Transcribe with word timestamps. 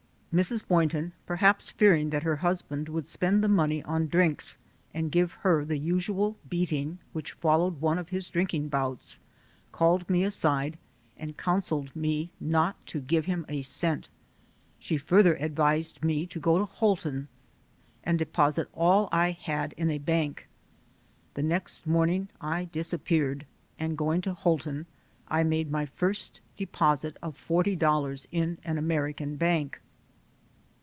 Boynton, 0.69 1.11
perhaps 1.25 1.71
fearing 1.71 2.09
that 2.11 2.23
her 2.23 2.37
husband 2.37 2.87
would 2.87 3.05
spend 3.09 3.43
the 3.43 3.49
money 3.49 3.83
on 3.83 4.07
drinks 4.07 4.55
and 4.93 5.11
give 5.11 5.33
her 5.33 5.65
the 5.65 5.77
usual 5.77 6.37
beating 6.47 6.99
which 7.11 7.33
followed 7.33 7.81
one 7.81 7.99
of 7.99 8.07
his 8.07 8.29
drinking 8.29 8.69
bouts, 8.69 9.19
called 9.73 10.09
me 10.09 10.23
aside 10.23 10.77
and 11.17 11.35
coun 11.35 11.59
selled 11.59 11.93
me 11.93 12.31
not 12.39 12.77
to 12.87 13.01
give 13.01 13.25
him 13.25 13.45
a 13.49 13.61
cent. 13.61 14.07
She 14.79 14.95
further 14.95 15.37
ad 15.37 15.53
vised 15.53 16.01
me 16.01 16.25
to 16.27 16.39
go 16.39 16.57
to 16.57 16.63
Houlton 16.65 17.27
and 18.05 18.17
deposit 18.17 18.69
all 18.73 19.09
I 19.11 19.31
had 19.31 19.73
in 19.73 19.91
a 19.91 19.97
bank. 19.97 20.47
The 21.33 21.43
next 21.43 21.85
morning 21.85 22.29
I 22.39 22.69
disappeared, 22.71 23.45
and 23.77 23.97
going 23.97 24.21
to 24.21 24.33
Houlton, 24.33 24.85
I 25.27 25.43
made 25.43 25.69
my 25.69 25.85
first 25.87 26.39
deposit 26.55 27.17
of 27.21 27.35
$40 27.35 28.25
in 28.31 28.59
an 28.63 28.77
American 28.77 29.35
bank. 29.35 29.81